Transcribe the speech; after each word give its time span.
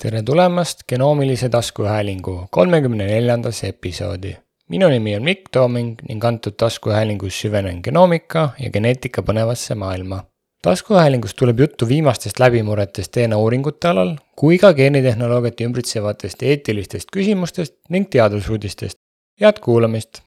tere 0.00 0.22
tulemast 0.24 0.86
genoomilise 0.88 1.48
taskuhäälingu 1.48 2.46
kolmekümne 2.50 3.06
neljandasse 3.06 3.68
episoodi. 3.68 4.36
minu 4.68 4.88
nimi 4.88 5.16
on 5.16 5.22
Mikk 5.22 5.50
Tooming 5.52 5.98
ning 6.08 6.24
antud 6.24 6.56
taskuhäälingus 6.56 7.40
süvenen 7.40 7.80
genoomika 7.84 8.48
ja 8.58 8.70
geneetika 8.70 9.22
põnevasse 9.22 9.74
maailma. 9.74 10.22
taskuhäälingus 10.62 11.34
tuleb 11.34 11.60
juttu 11.60 11.88
viimastest 11.88 12.40
läbimurretest 12.40 13.16
DNA 13.16 13.36
uuringute 13.36 13.88
alal 13.88 14.16
kui 14.36 14.58
ka 14.58 14.72
geenitehnoloogiat 14.74 15.60
ümbritsevatest 15.68 16.42
eetilistest 16.42 17.12
küsimustest 17.16 17.76
ning 17.88 18.08
teadusuudistest. 18.10 18.96
head 19.40 19.60
kuulamist! 19.60 20.22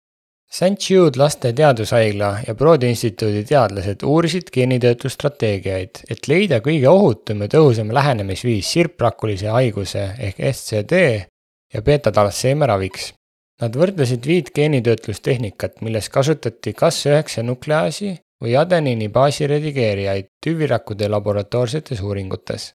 St 0.54 0.78
Jude 0.90 1.18
laste 1.18 1.50
teadushaigla 1.58 2.28
ja 2.48 2.54
Broadi 2.54 2.92
instituudi 2.94 3.40
teadlased 3.50 4.04
uurisid 4.06 4.52
geenitöötlusstrateegiaid, 4.54 6.04
et 6.14 6.28
leida 6.30 6.60
kõige 6.62 6.92
ohutum 6.92 7.42
ja 7.42 7.48
tõhusam 7.50 7.90
lähenemisviis 7.98 8.70
sirprakkulise 8.76 9.50
haiguse 9.50 10.04
ehk 10.28 10.44
SCD 10.52 11.00
ja 11.74 11.82
beeta-talasseemia 11.88 12.70
raviks. 12.70 13.10
Nad 13.66 13.74
võrdlesid 13.82 14.30
viit 14.30 14.54
geenitöötlustehnikat, 14.54 15.82
milles 15.82 16.12
kasutati 16.13 16.76
kas 16.77 17.02
üheksa 17.10 17.41
nukleaasi 17.49 18.13
või 18.46 18.54
adeniini 18.62 19.10
baasi 19.10 19.49
redigeerijaid 19.49 20.30
tüvirakkude 20.46 21.10
laboratoorsetes 21.10 22.05
uuringutes 22.05 22.70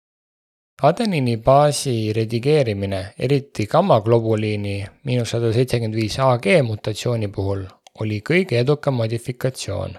adeniini 0.83 1.37
baasi 1.43 2.13
redigeerimine, 2.15 3.01
eriti 3.19 3.67
gammaglobuliini 3.67 4.75
miinus 5.05 5.35
sada 5.35 5.51
seitsekümmend 5.53 5.97
viis 5.99 6.19
AG 6.23 6.47
mutatsiooni 6.63 7.29
puhul, 7.35 7.65
oli 8.01 8.21
kõige 8.31 8.59
edukam 8.59 8.95
modifikatsioon. 8.95 9.99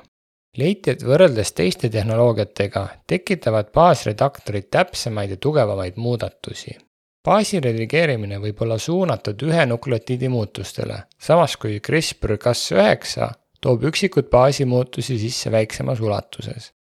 leiti, 0.58 0.92
et 0.92 1.04
võrreldes 1.04 1.54
teiste 1.54 1.90
tehnoloogiatega 1.90 2.88
tekitavad 3.08 3.72
baasredaktorid 3.72 4.70
täpsemaid 4.72 5.30
ja 5.30 5.38
tugevamaid 5.38 5.98
muudatusi. 5.98 6.78
baasi 7.26 7.60
redigeerimine 7.60 8.38
võib 8.38 8.62
olla 8.62 8.78
suunatud 8.78 9.42
ühe 9.42 9.66
nukleotiidi 9.66 10.30
muutustele, 10.30 11.04
samas 11.20 11.58
kui 11.58 11.80
CRISPR-Cas9 11.80 13.30
toob 13.62 13.84
üksikud 13.84 14.30
baasimuutusi 14.30 15.20
sisse 15.20 15.52
väiksemas 15.52 16.00
ulatuses. 16.00 16.72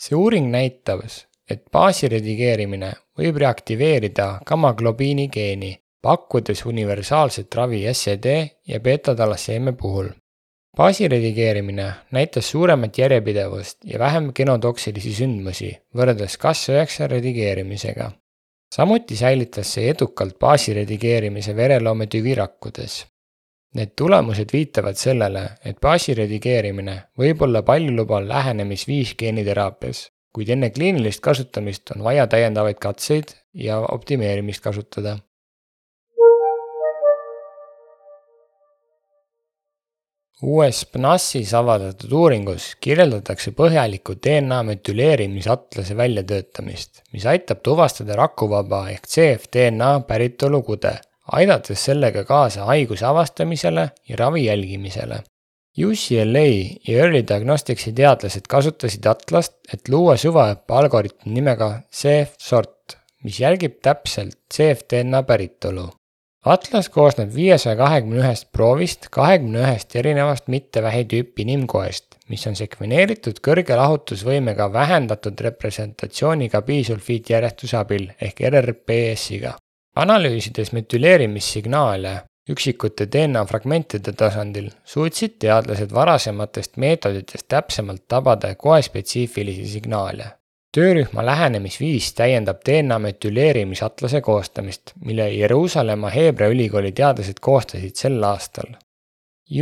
see 0.00 0.16
uuring 0.16 0.50
näitas, 0.50 1.26
et 1.50 1.64
baasi 1.72 2.08
redigeerimine 2.08 2.92
võib 3.18 3.36
reaktiveerida 3.42 4.26
gammaglobiini 4.46 5.28
geeni, 5.28 5.72
pakkudes 6.02 6.64
universaalset 6.66 7.54
ravi 7.54 7.82
SED 7.92 8.26
ja 8.68 8.80
beeta-talasseemia 8.80 9.72
puhul. 9.72 10.08
Baasi 10.78 11.08
redigeerimine 11.08 11.86
näitas 12.14 12.50
suuremat 12.50 12.98
järjepidevust 12.98 13.78
ja 13.84 13.98
vähem 13.98 14.30
genotoksilisi 14.34 15.12
sündmusi 15.14 15.70
võrreldes 15.96 16.38
Cas9 16.38 17.08
redigeerimisega. 17.10 18.10
samuti 18.74 19.16
säilitas 19.16 19.72
see 19.74 19.88
edukalt 19.90 20.38
baasi 20.38 20.74
redigeerimise 20.74 21.56
vereloome 21.56 22.06
tüvirakkudes. 22.06 23.06
Need 23.74 23.90
tulemused 23.96 24.52
viitavad 24.52 24.96
sellele, 24.96 25.48
et 25.64 25.80
baasi 25.80 26.14
redigeerimine 26.14 27.02
võib 27.18 27.42
olla 27.42 27.62
paljulubav 27.62 28.28
lähenemisviis 28.28 29.14
geeniteraapias 29.18 30.06
kuid 30.38 30.52
enne 30.54 30.70
kliinilist 30.70 31.22
kasutamist 31.24 31.90
on 31.96 32.04
vaja 32.06 32.26
täiendavaid 32.30 32.78
katseid 32.82 33.34
ja 33.54 33.80
optimeerimist 33.80 34.62
kasutada. 34.62 35.18
Uues 40.42 40.84
PNAS-is 40.92 41.50
avaldatud 41.58 42.12
uuringus 42.14 42.68
kirjeldatakse 42.80 43.50
põhjalikku 43.58 44.14
DNA 44.22 44.60
metüleerimisatlase 44.68 45.96
väljatöötamist, 45.98 47.02
mis 47.12 47.26
aitab 47.26 47.62
tuvastada 47.66 48.16
rakuvaba 48.18 48.84
ehk 48.92 49.08
CFDNA 49.10 49.90
päritolu 50.06 50.62
kude, 50.62 50.94
aidates 51.32 51.82
sellega 51.90 52.24
kaasa 52.28 52.68
haiguse 52.70 53.06
avastamisele 53.06 53.90
ja 54.08 54.20
ravi 54.22 54.44
jälgimisele. 54.44 55.22
UCLA 55.78 56.46
ja 56.88 57.02
Early 57.02 57.22
Diagnosticsi 57.28 57.92
teadlased 57.92 58.48
kasutasid 58.48 59.06
Atlast, 59.06 59.54
et 59.72 59.88
luua 59.88 60.16
süvaõppe 60.18 60.74
algoritm 60.74 61.30
nimega 61.34 61.70
CF-sort, 61.94 62.98
mis 63.22 63.38
jälgib 63.40 63.78
täpselt 63.82 64.38
CFDNA 64.54 65.22
päritolu. 65.22 65.90
Atlas 66.46 66.86
koosneb 66.88 67.32
viiesaja 67.34 67.74
kahekümne 67.76 68.20
ühest 68.20 68.46
proovist 68.54 69.08
kahekümne 69.10 69.58
ühest 69.58 69.96
erinevast 69.98 70.46
mittevähitüüpi 70.46 71.42
inimkoest, 71.42 72.14
mis 72.30 72.46
on 72.46 72.54
sekveneeritud 72.54 73.40
kõrge 73.42 73.74
lahutusvõimega 73.74 74.68
vähendatud 74.72 75.40
representatsiooniga 75.48 76.62
bisulfiitjärjestuse 76.62 77.76
abil 77.76 78.06
ehk 78.20 78.40
RRPS-iga. 78.52 79.56
analüüsides 79.98 80.72
metüleerimissignaale 80.72 82.14
üksikute 82.48 83.12
DNA 83.12 83.44
fragmentide 83.44 84.12
tasandil 84.12 84.70
suutsid 84.84 85.40
teadlased 85.42 85.90
varasematest 85.94 86.76
meetoditest 86.76 87.48
täpsemalt 87.48 88.06
tabada 88.08 88.54
koespetsiifilisi 88.54 89.66
signaale. 89.66 90.37
Töörühma 90.78 91.24
lähenemisviis 91.26 92.12
täiendab 92.14 92.60
DNA 92.66 92.98
metüleerimisatlase 93.02 94.20
koostamist, 94.20 94.92
mille 95.04 95.30
Jeruusalemma 95.30 96.10
Heebrea 96.14 96.52
ülikooli 96.54 96.92
teadlased 96.92 97.40
koostasid 97.40 97.96
sel 97.98 98.22
aastal. 98.22 98.76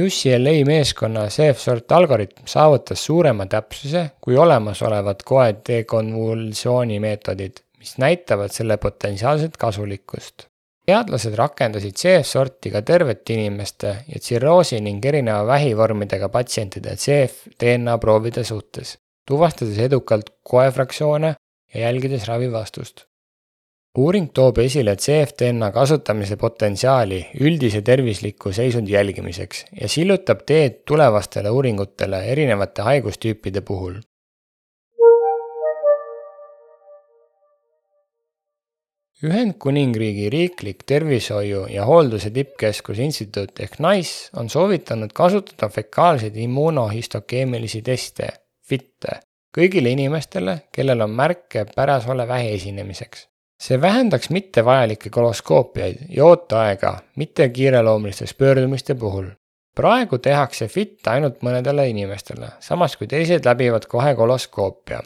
UCLA 0.02 0.52
meeskonna 0.66 1.28
CF-sort 1.32 1.92
algoritm 1.92 2.42
saavutas 2.50 3.04
suurema 3.06 3.46
täpsuse 3.46 4.02
kui 4.20 4.36
olemasolevad 4.36 5.22
koe 5.24 5.46
dekonvulsiooni 5.68 7.00
meetodid, 7.00 7.62
mis 7.78 7.94
näitavad 8.02 8.52
selle 8.52 8.76
potentsiaalset 8.82 9.56
kasulikkust 9.56 10.48
teadlased 10.86 11.34
rakendasid 11.38 11.96
CF-sorti 11.98 12.70
ka 12.70 12.82
tervete 12.86 13.34
inimeste 13.34 13.94
ja 14.12 14.20
tsirroosi 14.20 14.78
ning 14.84 15.04
erineva 15.04 15.46
vähivormidega 15.46 16.28
patsientide 16.28 16.94
CF-DNA 17.02 17.98
proovide 18.02 18.44
suhtes, 18.44 18.98
tuvastades 19.26 19.78
edukalt 19.78 20.30
koefraktsioone 20.42 21.34
ja 21.74 21.80
jälgides 21.80 22.28
ravivastust. 22.28 23.04
uuring 23.98 24.26
toob 24.34 24.58
esile 24.58 24.92
CF-DNA 24.96 25.70
kasutamise 25.72 26.36
potentsiaali 26.36 27.20
üldise 27.40 27.80
tervisliku 27.82 28.52
seisundi 28.52 28.92
jälgimiseks 28.92 29.64
ja 29.80 29.88
sillutab 29.88 30.44
teed 30.46 30.82
tulevastele 30.90 31.50
uuringutele 31.50 32.24
erinevate 32.32 32.82
haigustüüpide 32.82 33.60
puhul 33.60 33.96
Ühendkuningriigi 39.24 40.26
riiklik 40.30 40.82
tervishoiu 40.86 41.62
ja 41.72 41.84
hoolduse 41.88 42.30
tippkeskus 42.30 42.98
instituut 43.00 43.60
ehk 43.64 43.78
NICE 43.80 44.36
on 44.36 44.50
soovitanud 44.52 45.14
kasutada 45.16 45.70
fekaalseid 45.72 46.36
immunohistokeemilisi 46.36 47.80
teste, 47.82 48.28
FIT-e, 48.68 49.20
kõigile 49.56 49.92
inimestele, 49.94 50.58
kellel 50.72 51.04
on 51.06 51.16
märke 51.16 51.64
pärasole 51.76 52.28
vähi 52.28 52.52
esinemiseks. 52.54 53.28
see 53.62 53.80
vähendaks 53.80 54.30
mittevajalikke 54.30 55.10
koloskoopiaid 55.10 55.98
ja 56.08 56.24
ooteaega 56.24 56.98
mitte 57.16 57.48
kiireloomulistes 57.48 58.34
pöördumiste 58.34 58.94
puhul. 58.94 59.26
praegu 59.74 60.18
tehakse 60.18 60.68
FIT 60.68 61.08
ainult 61.08 61.42
mõnedele 61.42 61.88
inimestele, 61.88 62.48
samas 62.60 62.96
kui 62.96 63.06
teised 63.06 63.44
läbivad 63.44 63.86
kohe 63.86 64.14
koloskoopia 64.14 65.02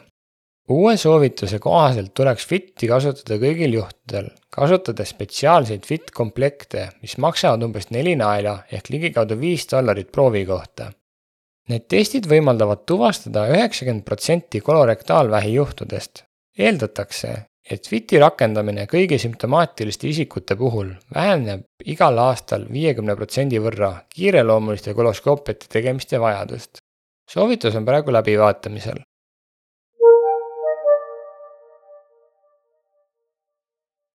uue 0.71 0.97
soovituse 0.97 1.59
kohaselt 1.59 2.13
tuleks 2.13 2.45
FIT-i 2.47 2.87
kasutada 2.87 3.37
kõigil 3.41 3.75
juhtudel, 3.75 4.29
kasutades 4.53 5.11
spetsiaalseid 5.15 5.85
FIT 5.87 6.13
komplekte, 6.15 6.87
mis 7.01 7.17
maksavad 7.17 7.63
umbes 7.65 7.89
neli 7.91 8.15
naela 8.19 8.61
ehk 8.71 8.91
ligikaudu 8.93 9.39
viis 9.39 9.67
dollarit 9.71 10.11
proovi 10.11 10.45
kohta. 10.45 10.91
Need 11.71 11.85
testid 11.87 12.25
võimaldavad 12.27 12.81
tuvastada 12.89 13.45
üheksakümmend 13.53 14.03
protsenti 14.03 14.59
kolorektaalvähi 14.65 15.53
juhtudest. 15.53 16.23
eeldatakse, 16.59 17.29
et 17.71 17.87
FIT-i 17.87 18.19
rakendamine 18.19 18.83
kõigi 18.91 19.19
sümptomaatiliste 19.23 20.09
isikute 20.09 20.57
puhul 20.59 20.89
väheneb 21.15 21.63
igal 21.93 22.19
aastal 22.19 22.65
viiekümne 22.67 23.15
protsendi 23.15 23.61
võrra 23.63 23.93
kiireloomuliste 24.15 24.93
koloskoopiate 24.97 25.71
tegemiste 25.77 26.19
vajadust. 26.19 26.83
soovitus 27.29 27.75
on 27.79 27.85
praegu 27.85 28.11
läbivaatamisel 28.11 28.99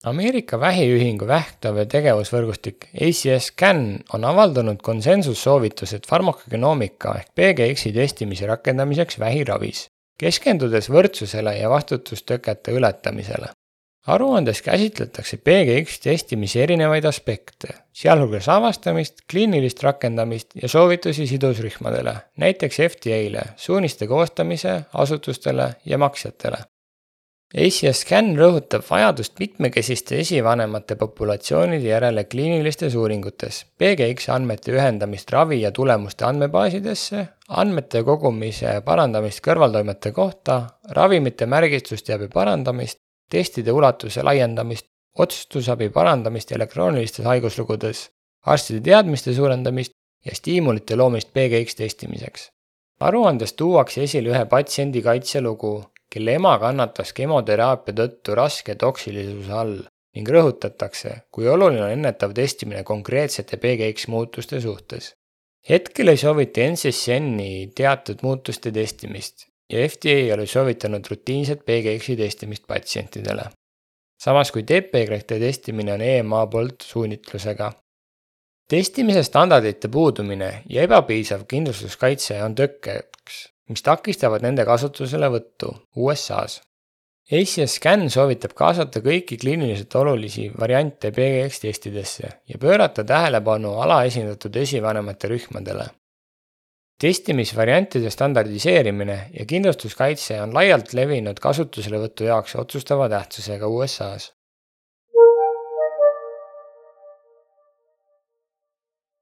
Ameerika 0.06 0.54
Vähiühingu 0.62 1.26
vähktõve 1.26 1.82
tegevusvõrgustik 1.90 2.84
ACS 2.94 3.48
Scan 3.48 3.80
on 4.14 4.22
avaldanud 4.28 4.78
konsensussoovitused 4.86 6.04
farmakogenoomika 6.06 7.16
ehk 7.18 7.32
PGX-i 7.34 7.90
testimise 7.96 8.46
rakendamiseks 8.46 9.18
vähiravis, 9.18 9.80
keskendudes 10.22 10.86
võrdsusele 10.94 11.56
ja 11.58 11.70
vastutustõkete 11.72 12.76
ületamisele. 12.78 13.50
aruandes 14.06 14.62
käsitletakse 14.62 15.40
PGX 15.42 15.98
testimise 16.06 16.62
erinevaid 16.62 17.04
aspekte, 17.04 17.74
sealhulgas 17.92 18.46
avastamist, 18.48 19.24
kliinilist 19.30 19.82
rakendamist 19.82 20.54
ja 20.54 20.68
soovitusi 20.68 21.26
sidusrühmadele, 21.26 22.14
näiteks 22.36 22.76
FDA-le, 22.76 23.42
suuniste 23.56 24.06
koostamise 24.06 24.82
asutustele 24.94 25.70
ja 25.84 25.98
maksjatele 25.98 26.62
ACS 27.54 28.00
Scan 28.02 28.32
rõhutab 28.34 28.82
vajadust 28.88 29.36
mitmekesiste 29.38 30.16
esivanemate 30.18 30.96
populatsioonide 30.98 31.86
järele 31.92 32.24
kliinilistes 32.26 32.96
uuringutes, 32.98 33.60
PGX 33.78 34.32
andmete 34.34 34.74
ühendamist 34.74 35.30
ravi 35.30 35.60
ja 35.60 35.70
tulemuste 35.70 36.26
andmebaasidesse, 36.26 37.22
andmete 37.48 38.02
kogumise 38.02 38.80
parandamist 38.84 39.44
kõrvaltoimete 39.46 40.10
kohta, 40.12 40.58
ravimite 40.98 41.46
märgistusteabe 41.46 42.26
parandamist, 42.34 42.98
testide 43.30 43.70
ulatuse 43.70 44.26
laiendamist, 44.26 44.90
otsustusabi 45.14 45.88
parandamist 45.94 46.50
elektroonilistes 46.52 47.30
haiguslugudes, 47.30 48.08
arstide 48.42 48.82
teadmiste 48.90 49.34
suurendamist 49.34 49.94
ja 50.26 50.34
stiimulite 50.34 50.96
loomist 50.96 51.30
PGX 51.32 51.78
testimiseks. 51.78 52.50
aruandes 53.00 53.52
tuuakse 53.52 54.02
esile 54.02 54.30
ühe 54.32 54.44
patsiendi 54.50 55.02
kaitselugu, 55.02 55.84
kelle 56.12 56.36
ema 56.38 56.54
kannatas 56.62 57.12
kemoteraapia 57.16 57.94
tõttu 58.00 58.34
raske 58.38 58.74
toksilisuse 58.74 59.52
all 59.52 59.76
ning 60.16 60.28
rõhutatakse, 60.32 61.12
kui 61.30 61.48
oluline 61.48 61.82
on 61.84 61.92
ennetav 61.92 62.32
testimine 62.36 62.82
konkreetsete 62.88 63.58
PGX 63.60 64.08
muutuste 64.08 64.60
suhtes. 64.60 65.12
hetkel 65.68 66.08
ei 66.08 66.16
soovita 66.16 66.62
NCCN-i 66.70 67.72
teatud 67.76 68.22
muutuste 68.22 68.72
testimist 68.72 69.48
ja 69.72 69.88
FDA 69.88 70.18
ei 70.22 70.32
ole 70.32 70.46
soovitanud 70.46 71.10
rutiinset 71.10 71.64
PGX-i 71.66 72.16
testimist 72.16 72.66
patsientidele. 72.66 73.50
samas 74.22 74.52
kui 74.52 74.62
TP-krehte 74.62 75.38
testimine 75.38 75.92
on 75.92 76.00
EMA 76.00 76.46
poolt 76.46 76.80
suunitlusega. 76.82 77.72
testimise 78.70 79.22
standardite 79.22 79.88
puudumine 79.88 80.62
ja 80.68 80.82
ebapiisav 80.82 81.44
kindlustuskaitse 81.44 82.42
on 82.42 82.54
tõkkeks 82.54 83.55
mis 83.70 83.82
takistavad 83.82 84.44
nende 84.46 84.64
kasutuselevõttu 84.64 85.72
USA-s. 85.96 86.60
ACS 87.26 87.80
Scan 87.80 88.04
soovitab 88.06 88.52
kaasata 88.54 89.00
kõiki 89.02 89.34
kliiniliselt 89.42 89.94
olulisi 89.98 90.44
variante 90.60 91.10
PGX 91.10 91.64
testidesse 91.64 92.28
ja 92.46 92.58
pöörata 92.62 93.02
tähelepanu 93.04 93.72
alaesindatud 93.82 94.56
esivanemate 94.56 95.28
rühmadele. 95.28 95.88
testimisvariantide 97.02 98.10
standardiseerimine 98.10 99.30
ja 99.38 99.44
kindlustuskaitse 99.44 100.40
on 100.42 100.54
laialt 100.54 100.94
levinud 100.94 101.42
kasutuselevõtu 101.42 102.24
jaoks 102.24 102.54
otsustava 102.56 103.08
tähtsusega 103.08 103.66
USA-s. 103.68 104.32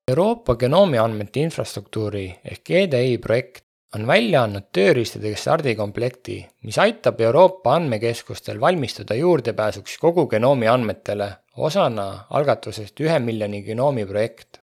Euroopa 0.09 0.55
genoomi 0.57 0.99
andmete 0.99 1.41
infrastruktuuri 1.41 2.27
ehk 2.45 2.71
EDI 2.71 3.19
projekt 3.19 3.64
on 3.95 4.07
välja 4.07 4.43
andnud 4.45 4.71
tööriistadega 4.75 5.39
stardikomplekti, 5.39 6.39
mis 6.67 6.79
aitab 6.83 7.21
Euroopa 7.23 7.77
andmekeskustel 7.79 8.59
valmistuda 8.61 9.15
juurdepääsuks 9.15 9.99
kogu 10.03 10.27
genoomi 10.31 10.69
andmetele 10.71 11.31
osana 11.57 12.09
algatusest 12.31 13.01
ühe 13.01 13.19
miljoni 13.23 13.63
genoomi 13.67 14.07
projekt. 14.07 14.59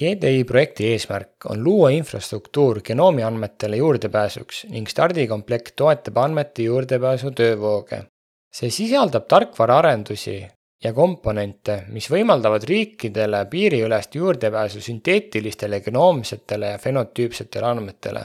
GDI 0.00 0.44
projekti 0.48 0.86
eesmärk 0.94 1.48
on 1.50 1.64
luua 1.64 1.90
infrastruktuur 1.92 2.80
genoomi 2.86 3.24
andmetele 3.26 3.76
juurdepääsuks 3.82 4.64
ning 4.70 4.88
stardikomplekt 4.88 5.74
toetab 5.76 6.22
andmete 6.24 6.62
juurdepääsu 6.70 7.34
töövooge. 7.36 8.04
see 8.54 8.70
sisaldab 8.70 9.28
tarkvaraarendusi 9.28 10.40
ja 10.84 10.92
komponente, 10.92 11.84
mis 11.88 12.08
võimaldavad 12.10 12.64
riikidele 12.66 13.44
piiriülest 13.46 14.14
juurdepääsu 14.14 14.80
sünteetilistele 14.80 15.80
genoomsetele 15.80 16.66
ja 16.66 16.78
fenotüüpsetele 16.78 17.66
andmetele 17.66 18.24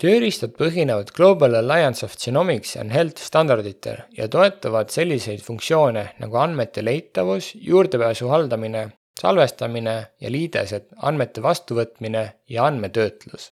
tööriistad 0.00 0.54
põhinevad 0.58 1.12
Global 1.16 1.54
Alliance 1.58 2.04
of 2.06 2.16
Genomics 2.18 2.76
and 2.80 2.92
Health 2.94 3.22
standarditel 3.22 4.02
ja 4.16 4.28
toetavad 4.28 4.90
selliseid 4.90 5.42
funktsioone 5.44 6.04
nagu 6.22 6.38
andmete 6.40 6.84
leitavus, 6.84 7.52
juurdepääsu 7.54 8.28
haldamine, 8.32 8.88
salvestamine 9.20 9.96
ja 10.20 10.30
liidesed, 10.30 10.88
andmete 10.96 11.42
vastuvõtmine 11.42 12.28
ja 12.48 12.66
andmetöötlus. 12.66 13.50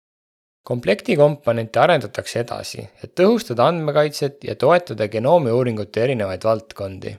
komplekti 0.66 1.14
komponente 1.16 1.78
arendatakse 1.78 2.40
edasi, 2.40 2.88
et 3.04 3.12
tõhustada 3.14 3.68
andmekaitset 3.70 4.44
ja 4.44 4.56
toetada 4.58 5.06
genoomiuuringute 5.08 6.02
erinevaid 6.02 6.42
valdkondi. 6.44 7.12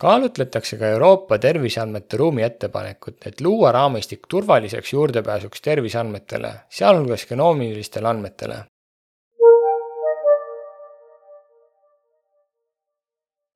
Kaalutletakse 0.00 0.76
ka 0.76 0.92
Euroopa 0.96 1.38
terviseandmete 1.38 2.16
ruumi 2.16 2.42
ettepanekut, 2.42 3.26
et 3.26 3.40
luua 3.40 3.72
raamistik 3.72 4.26
turvaliseks 4.28 4.92
juurdepääsuks 4.92 5.62
terviseandmetele, 5.62 6.54
sealhulgas 6.68 7.26
genoomilistele 7.26 8.08
andmetele 8.08 8.64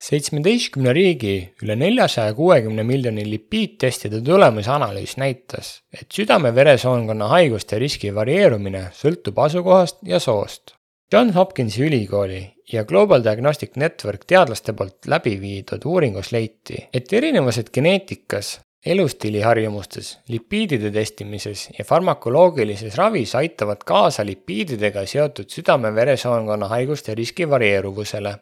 seitsmeteistkümne 0.09 0.93
riigi 0.95 1.33
üle 1.63 1.75
neljasaja 1.79 2.33
kuuekümne 2.33 2.83
miljoni 2.83 3.25
lipiidtestide 3.31 4.21
tulemusanalüüs 4.25 5.17
näitas, 5.21 5.81
et 5.93 6.07
südame-veresoonkonna 6.15 7.27
haiguste 7.33 7.79
riski 7.81 8.13
varieerumine 8.15 8.87
sõltub 8.95 9.41
asukohast 9.43 9.99
ja 10.07 10.19
soost. 10.23 10.75
John 11.13 11.33
Hopkinsi 11.35 11.83
ülikooli 11.83 12.41
ja 12.73 12.83
Global 12.85 13.23
Diagnostic 13.23 13.75
Network 13.75 14.25
teadlaste 14.27 14.73
poolt 14.73 15.07
läbi 15.07 15.35
viidud 15.41 15.85
uuringus 15.85 16.31
leiti, 16.31 16.87
et 16.93 17.13
erinevused 17.13 17.71
geneetikas, 17.73 18.59
elustiiliharjumustes, 18.85 20.19
lipiidide 20.29 20.91
testimises 20.91 21.69
ja 21.77 21.85
farmakoloogilises 21.85 22.95
ravis 22.97 23.35
aitavad 23.35 23.81
kaasa 23.85 24.25
lipiididega 24.25 25.05
seotud 25.05 25.49
südame-veresoonkonna 25.51 26.69
haiguste 26.71 27.15
riski 27.15 27.49
varieeruvusele 27.49 28.37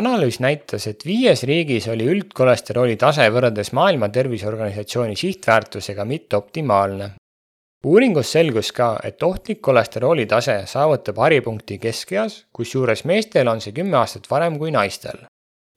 analüüs 0.00 0.40
näitas, 0.40 0.86
et 0.90 1.04
viies 1.06 1.42
riigis 1.48 1.88
oli 1.92 2.06
üldkolesterooli 2.14 2.96
tase 3.00 3.26
võrreldes 3.32 3.72
Maailma 3.76 4.08
Terviseorganisatsiooni 4.12 5.16
sihtväärtusega 5.16 6.06
mitte 6.08 6.38
optimaalne. 6.38 7.12
Uuringus 7.84 8.32
selgus 8.32 8.72
ka, 8.72 8.98
et 9.04 9.22
ohtlik 9.22 9.60
kolesterooli 9.60 10.26
tase 10.26 10.62
saavutab 10.66 11.16
haripunkti 11.24 11.78
keskeas, 11.78 12.44
kusjuures 12.52 13.04
meestel 13.04 13.48
on 13.48 13.60
see 13.60 13.72
kümme 13.72 13.96
aastat 13.96 14.30
varem 14.30 14.58
kui 14.58 14.70
naistel. 14.70 15.26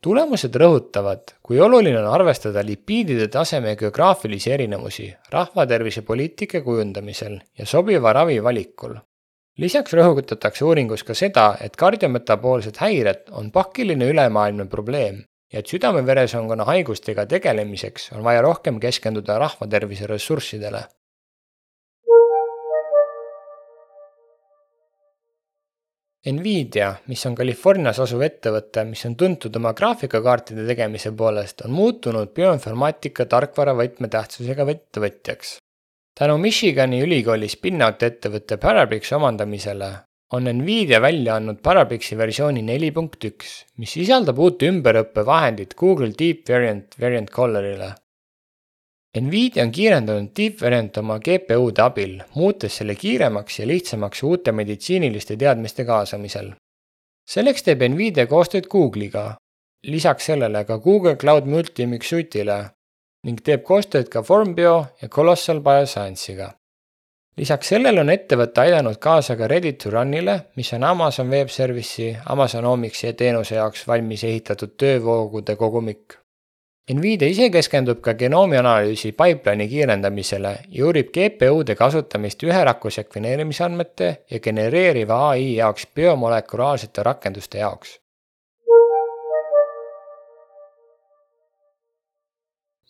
tulemused 0.03 0.55
rõhutavad, 0.59 1.38
kui 1.41 1.59
oluline 1.63 1.95
on 2.00 2.09
arvestada 2.11 2.59
lipiidide 2.65 3.27
taseme 3.27 3.75
geograafilisi 3.79 4.51
erinevusi 4.51 5.13
rahvatervise 5.31 6.01
poliitika 6.01 6.61
kujundamisel 6.61 7.39
ja 7.57 7.65
sobiva 7.65 8.13
ravi 8.13 8.44
valikul 8.44 8.97
lisaks 9.57 9.94
rõhutatakse 9.94 10.65
uuringus 10.65 11.03
ka 11.05 11.13
seda, 11.17 11.53
et 11.61 11.75
kardiometaboolsed 11.77 12.79
häired 12.81 13.29
on 13.38 13.51
pakiline 13.51 14.09
ülemaailmne 14.09 14.65
probleem 14.69 15.21
ja 15.53 15.61
et 15.61 15.69
südame-veresoonkonna 15.69 16.65
haigustega 16.65 17.25
tegelemiseks 17.29 18.11
on 18.17 18.23
vaja 18.25 18.41
rohkem 18.41 18.79
keskenduda 18.81 19.38
rahvatervise 19.39 20.07
ressurssidele. 20.10 20.83
Nvidia, 26.32 26.94
mis 27.12 27.25
on 27.27 27.36
Californias 27.36 28.00
asuv 28.00 28.22
ettevõte, 28.24 28.86
mis 28.88 29.03
on 29.10 29.18
tuntud 29.20 29.56
oma 29.60 29.74
graafikakaartide 29.75 30.63
tegemise 30.70 31.12
poolest, 31.12 31.65
on 31.68 31.75
muutunud 31.75 32.32
bioinformaatika 32.36 33.27
tarkvara 33.27 33.75
võtmetähtsusega 33.75 34.70
ettevõtjaks 34.77 35.58
tänu 36.13 36.38
Michigani 36.38 37.01
ülikooli 37.01 37.48
spin-out 37.50 38.03
ettevõtte 38.06 38.60
Parabricks 38.62 39.12
omandamisele 39.18 39.89
on 40.34 40.50
Nvidia 40.50 41.00
välja 41.01 41.36
andnud 41.38 41.60
Parabricksi 41.65 42.18
versiooni 42.18 42.62
neli 42.65 42.92
punkt 42.94 43.25
üks, 43.27 43.51
mis 43.77 43.94
sisaldab 43.98 44.39
uut 44.42 44.65
ümberõppevahendit 44.65 45.75
Google 45.77 46.13
Deep 46.20 46.50
Variant 46.50 46.98
Variant 47.01 47.30
Callerile. 47.30 47.94
Nvidia 49.22 49.63
on 49.63 49.72
kiirendanud 49.72 50.39
Variant 50.62 50.98
oma 50.98 51.20
GPU-de 51.20 51.82
abil, 51.82 52.13
muutes 52.36 52.77
selle 52.79 52.96
kiiremaks 52.96 53.60
ja 53.60 53.67
lihtsamaks 53.67 54.24
uute 54.24 54.51
meditsiiniliste 54.51 55.36
teadmiste 55.38 55.86
kaasamisel. 55.86 56.53
selleks 57.29 57.63
teeb 57.63 57.84
Nvidia 57.84 58.25
koostööd 58.27 58.65
Google'iga, 58.67 59.36
lisaks 59.84 60.25
sellele 60.25 60.63
ka 60.65 60.79
Google 60.79 61.15
Cloud 61.15 61.46
Multimix 61.46 62.10
Suite'ile 62.10 62.58
ning 63.24 63.41
teeb 63.41 63.63
koostööd 63.63 64.10
ka 64.10 64.24
Formbio 64.24 64.86
ja 65.01 65.08
Colossal 65.10 65.62
Bioscience'iga. 65.62 66.50
lisaks 67.38 67.67
sellele 67.67 68.01
on 68.01 68.10
ettevõte 68.10 68.62
aidanud 68.62 68.98
kaasa 68.98 69.36
ka 69.36 69.48
Ready 69.48 69.74
to 69.74 69.89
Run'ile, 69.89 70.39
mis 70.55 70.74
on 70.74 70.84
Amazon 70.84 71.29
Web 71.29 71.48
Service'i 71.48 72.17
Amazonimicsi 72.25 73.13
teenuse 73.13 73.55
jaoks 73.55 73.88
valmis 73.88 74.24
ehitatud 74.24 74.74
töövoogude 74.77 75.55
kogumik. 75.55 76.23
Nvidia 76.91 77.29
ise 77.31 77.45
keskendub 77.47 78.01
ka 78.03 78.11
genoomi 78.19 78.57
analüüsi 78.59 79.13
pipeline'i 79.15 79.69
kiirendamisele 79.71 80.49
ja 80.67 80.85
uurib 80.89 81.13
GPU-de 81.15 81.77
kasutamist 81.79 82.43
üheraku 82.43 82.91
sekveneerimisandmete 82.91 84.09
ja 84.31 84.39
genereeriva 84.43 85.21
ai 85.29 85.53
jaoks 85.55 85.87
biomolekulaarsete 85.95 87.05
rakenduste 87.07 87.63
jaoks 87.63 87.93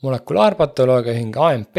molekulaarpatoloogia 0.03 1.13
ühing 1.13 1.37
AMP 1.39 1.77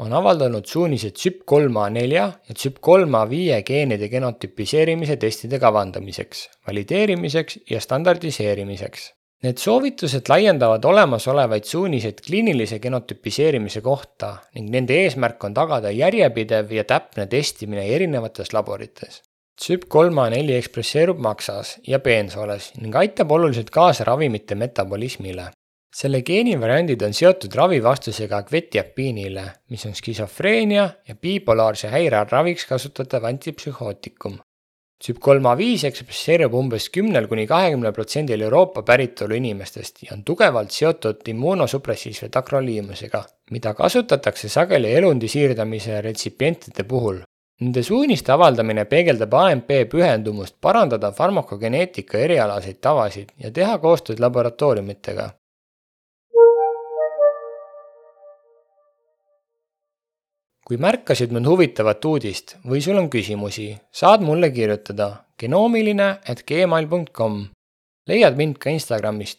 on 0.00 0.14
avaldanud 0.16 0.64
suunised 0.70 1.18
CYP3A4 1.20 2.14
ja 2.14 2.30
CYP3A5 2.54 3.60
geenide 3.66 4.08
genotüpiseerimise 4.08 5.18
testide 5.20 5.58
kavandamiseks, 5.60 6.48
valideerimiseks 6.66 7.58
ja 7.70 7.80
standardiseerimiseks. 7.80 9.10
Need 9.44 9.60
soovitused 9.60 10.30
laiendavad 10.32 10.84
olemasolevaid 10.88 11.64
suuniseid 11.68 12.22
kliinilise 12.24 12.78
genotüpiseerimise 12.80 13.82
kohta 13.84 14.30
ning 14.56 14.70
nende 14.72 14.96
eesmärk 15.02 15.44
on 15.44 15.54
tagada 15.54 15.92
järjepidev 15.92 16.72
ja 16.72 16.84
täpne 16.88 17.26
testimine 17.28 17.84
erinevates 17.96 18.54
laborites. 18.56 19.20
CYP3A4 19.60 20.56
ekspresseerub 20.56 21.20
maksas 21.20 21.76
ja 21.88 22.00
peensooles 22.00 22.72
ning 22.80 22.96
aitab 22.96 23.30
oluliselt 23.36 23.70
kaasa 23.70 24.04
ravimite 24.04 24.54
metabolismile. 24.54 25.50
selle 25.96 26.20
geeni 26.22 26.58
variandid 26.60 27.02
on 27.02 27.14
seotud 27.16 27.54
ravivastusega 27.56 28.42
kvetiapiinile, 28.42 29.44
mis 29.70 29.86
on 29.86 29.94
skisofreenia 29.94 30.90
ja 31.08 31.14
bipolaarse 31.14 31.88
häire 31.88 32.26
raviks 32.30 32.66
kasutatav 32.66 33.24
antipsühhootikum. 33.24 34.38
Tsüp3A5 35.04 35.84
ekspresseerub 35.90 36.54
umbes 36.56 36.86
kümnel 36.88 37.26
kuni 37.28 37.44
kahekümnel 37.46 37.92
protsendil 37.92 38.40
Euroopa 38.46 38.82
päritolu 38.82 39.36
inimestest 39.36 40.02
ja 40.06 40.14
on 40.16 40.22
tugevalt 40.24 40.72
seotud 40.72 41.28
immuunosupressiivse 41.28 42.30
takroliimusega, 42.32 43.20
mida 43.50 43.74
kasutatakse 43.76 44.48
sageli 44.48 44.94
elundi 44.96 45.28
siirdamise 45.28 46.00
retsipientide 46.00 46.88
puhul. 46.88 47.20
Nende 47.60 47.82
suuniste 47.82 48.32
avaldamine 48.32 48.84
peegeldab 48.88 49.36
AMP 49.36 49.70
pühendumust 49.92 50.56
parandada 50.60 51.12
farmakogeneetika 51.12 52.18
erialaseid 52.24 52.80
tavasid 52.80 53.36
ja 53.40 53.52
teha 53.52 53.78
koostööd 53.84 54.20
laboratooriumitega. 54.24 55.30
Kui 60.66 60.80
märkasid 60.82 61.30
mõnd 61.30 61.46
huvitavat 61.46 62.04
uudist 62.10 62.56
või 62.66 62.82
sul 62.82 62.98
on 62.98 63.06
küsimusi, 63.10 63.68
saad 63.92 64.24
mulle 64.26 64.50
kirjutada 64.50 65.08
genoomiline 65.38 66.08
at 66.26 66.42
gmail.com. 66.48 67.46
leiad 68.08 68.36
mind 68.36 68.58
ka 68.58 68.70
Instagramist. 68.70 69.38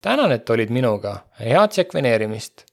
tänan, 0.00 0.32
et 0.32 0.50
olid 0.50 0.70
minuga, 0.70 1.24
head 1.38 1.72
sekveneerimist 1.72 2.71